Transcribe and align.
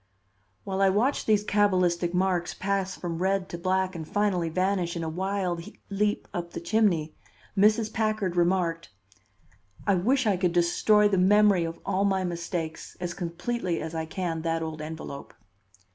[];V; 0.01 0.03
[];.>; 0.05 0.13
V; 0.61 0.61
[];<; 0.63 0.63
While 0.65 0.81
I 0.81 0.89
watched 0.89 1.27
these 1.27 1.43
cabalistic 1.45 2.11
marks 2.11 2.55
pass 2.55 2.95
from 2.95 3.19
red 3.21 3.47
to 3.49 3.57
black 3.59 3.95
and 3.95 4.07
finally 4.07 4.49
vanish 4.49 4.95
in 4.95 5.03
a 5.03 5.09
wild 5.09 5.61
leap 5.91 6.27
up 6.33 6.53
the 6.53 6.59
chimney, 6.59 7.13
Mrs. 7.55 7.93
Packard 7.93 8.35
remarked: 8.35 8.89
"I 9.85 9.93
wish 9.93 10.25
I 10.25 10.37
could 10.37 10.53
destroy 10.53 11.07
the 11.07 11.19
memory 11.19 11.65
of 11.65 11.77
all 11.85 12.03
my 12.03 12.23
mistakes 12.23 12.97
as 12.99 13.13
completely 13.13 13.79
as 13.79 13.93
I 13.93 14.07
can 14.07 14.41
that 14.41 14.63
old 14.63 14.81
envelope." 14.81 15.35